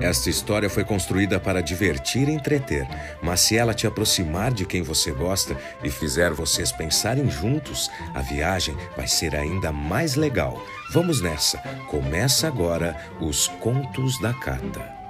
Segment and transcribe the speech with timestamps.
[0.00, 2.88] Esta história foi construída para divertir e entreter,
[3.22, 8.22] mas se ela te aproximar de quem você gosta e fizer vocês pensarem juntos, a
[8.22, 10.64] viagem vai ser ainda mais legal.
[10.90, 11.58] Vamos nessa!
[11.88, 15.00] Começa agora os Contos da Cata.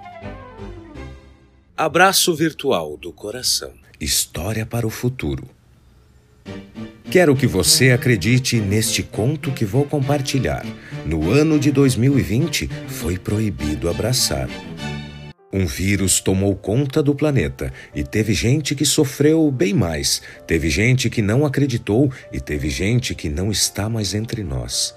[1.77, 3.73] Abraço virtual do coração.
[4.01, 5.49] História para o futuro.
[7.11, 10.65] Quero que você acredite neste conto que vou compartilhar.
[11.05, 14.49] No ano de 2020, foi proibido abraçar.
[15.53, 21.11] Um vírus tomou conta do planeta e teve gente que sofreu bem mais, teve gente
[21.11, 24.95] que não acreditou e teve gente que não está mais entre nós.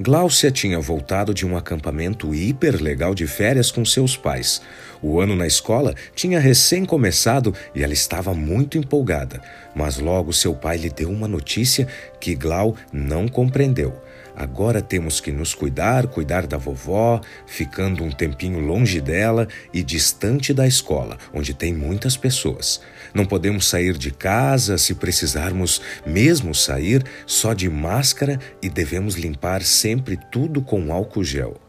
[0.00, 4.60] Gláucia tinha voltado de um acampamento hiper legal de férias com seus pais.
[5.06, 9.38] O ano na escola tinha recém começado e ela estava muito empolgada,
[9.74, 11.86] mas logo seu pai lhe deu uma notícia
[12.18, 13.92] que Glau não compreendeu.
[14.34, 20.54] Agora temos que nos cuidar, cuidar da vovó, ficando um tempinho longe dela e distante
[20.54, 22.80] da escola, onde tem muitas pessoas.
[23.12, 29.62] Não podemos sair de casa se precisarmos mesmo sair só de máscara e devemos limpar
[29.64, 31.60] sempre tudo com álcool gel.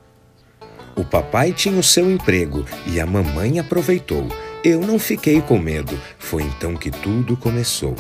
[0.95, 4.27] O papai tinha o seu emprego e a mamãe aproveitou.
[4.63, 5.99] Eu não fiquei com medo.
[6.17, 7.95] Foi então que tudo começou.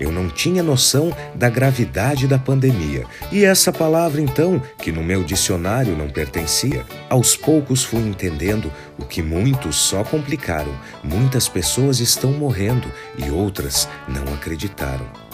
[0.00, 3.04] Eu não tinha noção da gravidade da pandemia.
[3.30, 9.04] E essa palavra, então, que no meu dicionário não pertencia, aos poucos fui entendendo o
[9.04, 10.74] que muitos só complicaram.
[11.04, 15.29] Muitas pessoas estão morrendo e outras não acreditaram.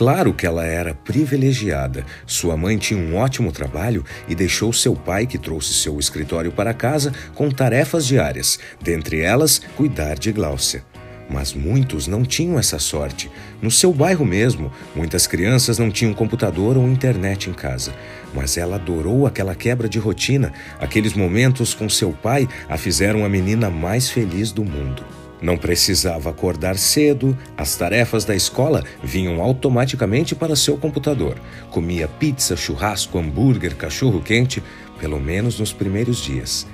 [0.00, 2.06] Claro que ela era privilegiada.
[2.24, 6.72] Sua mãe tinha um ótimo trabalho e deixou seu pai, que trouxe seu escritório para
[6.72, 10.82] casa, com tarefas diárias, dentre elas, cuidar de Gláucia.
[11.28, 13.30] Mas muitos não tinham essa sorte.
[13.60, 17.92] No seu bairro mesmo, muitas crianças não tinham computador ou internet em casa.
[18.32, 23.28] Mas ela adorou aquela quebra de rotina, aqueles momentos com seu pai a fizeram a
[23.28, 25.19] menina mais feliz do mundo.
[25.42, 31.40] Não precisava acordar cedo, as tarefas da escola vinham automaticamente para seu computador.
[31.70, 34.62] Comia pizza, churrasco, hambúrguer, cachorro-quente,
[34.98, 36.66] pelo menos nos primeiros dias.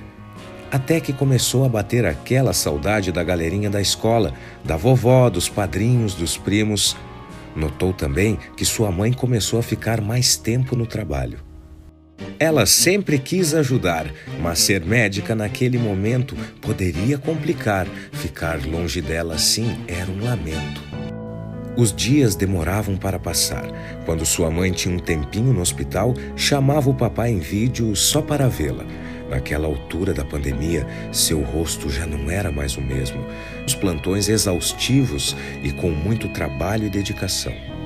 [0.69, 4.33] Até que começou a bater aquela saudade da galerinha da escola,
[4.65, 6.97] da vovó, dos padrinhos, dos primos.
[7.55, 11.46] Notou também que sua mãe começou a ficar mais tempo no trabalho.
[12.39, 17.87] Ela sempre quis ajudar, mas ser médica naquele momento poderia complicar.
[18.11, 20.81] Ficar longe dela assim era um lamento.
[21.75, 23.67] Os dias demoravam para passar.
[24.05, 28.47] Quando sua mãe tinha um tempinho no hospital, chamava o papai em vídeo só para
[28.47, 28.83] vê-la.
[29.29, 33.23] Naquela altura da pandemia, seu rosto já não era mais o mesmo.
[33.65, 37.76] Os plantões exaustivos e com muito trabalho e dedicação.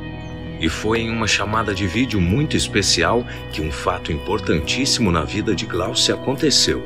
[0.62, 5.56] E foi em uma chamada de vídeo muito especial que um fato importantíssimo na vida
[5.56, 6.86] de Glaucia aconteceu.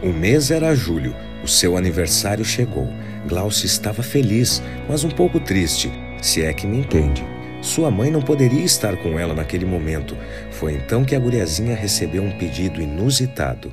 [0.00, 2.88] O mês era julho, o seu aniversário chegou.
[3.26, 5.90] Glaucia estava feliz, mas um pouco triste,
[6.22, 7.24] se é que me entende.
[7.60, 10.16] Sua mãe não poderia estar com ela naquele momento.
[10.52, 13.72] Foi então que a guriazinha recebeu um pedido inusitado.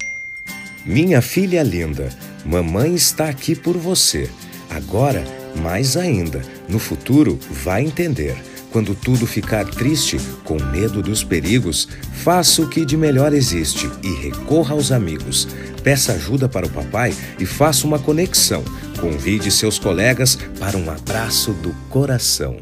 [0.84, 2.10] Minha filha linda,
[2.44, 4.28] mamãe está aqui por você.
[4.68, 5.24] Agora,
[5.56, 8.36] mais ainda, no futuro, vai entender.
[8.74, 14.12] Quando tudo ficar triste, com medo dos perigos, faça o que de melhor existe e
[14.16, 15.48] recorra aos amigos.
[15.84, 18.64] Peça ajuda para o papai e faça uma conexão.
[19.00, 22.58] Convide seus colegas para um abraço do coração.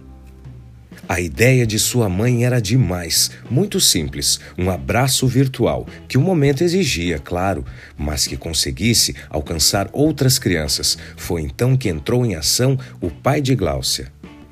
[1.08, 6.62] A ideia de sua mãe era demais, muito simples, um abraço virtual, que o momento
[6.62, 7.66] exigia, claro,
[7.98, 10.98] mas que conseguisse alcançar outras crianças.
[11.16, 14.12] Foi então que entrou em ação o pai de Gláucia.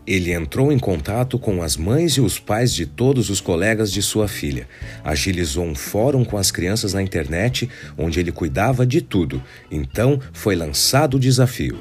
[0.09, 4.01] Ele entrou em contato com as mães e os pais de todos os colegas de
[4.01, 4.67] sua filha.
[5.03, 9.39] Agilizou um fórum com as crianças na internet, onde ele cuidava de tudo.
[9.69, 11.77] Então foi lançado o desafio.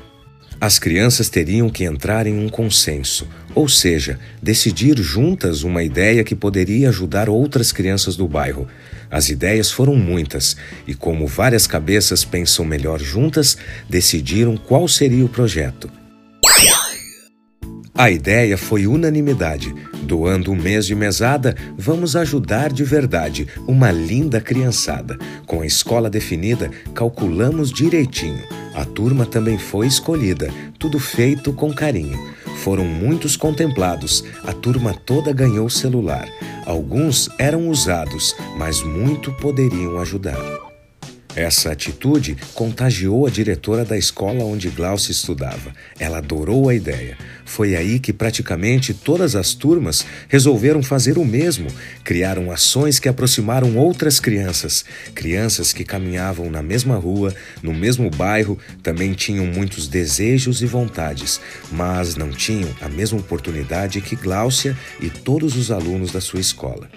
[0.61, 6.35] As crianças teriam que entrar em um consenso, ou seja, decidir juntas uma ideia que
[6.35, 8.69] poderia ajudar outras crianças do bairro.
[9.11, 10.55] As ideias foram muitas,
[10.87, 13.57] e como várias cabeças pensam melhor juntas,
[13.89, 15.98] decidiram qual seria o projeto.
[17.99, 19.75] A ideia foi unanimidade.
[20.05, 25.19] Doando um mês de mesada, vamos ajudar de verdade uma linda criançada.
[25.45, 28.45] Com a escola definida, calculamos direitinho.
[28.73, 30.49] A turma também foi escolhida,
[30.79, 32.17] tudo feito com carinho.
[32.59, 36.29] Foram muitos contemplados, a turma toda ganhou celular.
[36.65, 40.68] Alguns eram usados, mas muito poderiam ajudar.
[41.39, 45.73] Essa atitude contagiou a diretora da escola onde Glaucia estudava.
[45.97, 47.17] Ela adorou a ideia.
[47.45, 51.69] Foi aí que praticamente todas as turmas resolveram fazer o mesmo.
[52.03, 54.85] Criaram ações que aproximaram outras crianças.
[55.15, 57.33] Crianças que caminhavam na mesma rua,
[57.63, 61.41] no mesmo bairro, também tinham muitos desejos e vontades,
[61.71, 66.91] mas não tinham a mesma oportunidade que Gláucia e todos os alunos da sua escola.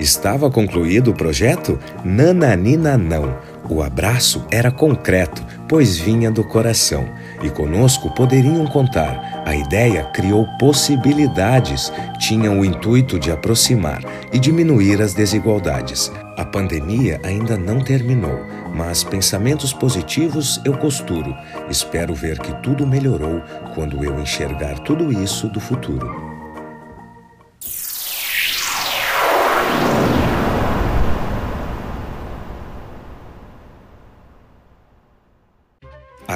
[0.00, 1.78] Estava concluído o projeto?
[2.02, 3.36] Nananina não.
[3.68, 7.04] O abraço era concreto, pois vinha do coração.
[7.42, 9.42] E conosco poderiam contar.
[9.44, 14.02] A ideia criou possibilidades, tinha o intuito de aproximar
[14.32, 16.10] e diminuir as desigualdades.
[16.36, 18.40] A pandemia ainda não terminou,
[18.74, 21.36] mas pensamentos positivos eu costuro.
[21.68, 23.42] Espero ver que tudo melhorou
[23.74, 26.29] quando eu enxergar tudo isso do futuro.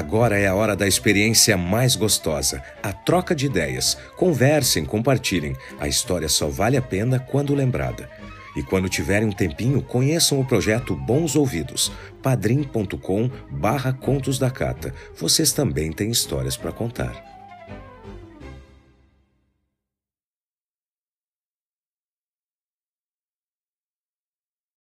[0.04, 3.96] Agora é a hora da experiência mais gostosa, a troca de ideias.
[4.18, 5.56] Conversem, compartilhem.
[5.80, 8.10] A história só vale a pena quando lembrada.
[8.54, 11.90] E quando tiverem um tempinho, conheçam o projeto Bons Ouvidos,
[12.22, 14.92] padrim.com barra Contos da Cata.
[15.16, 17.33] Vocês também têm histórias para contar.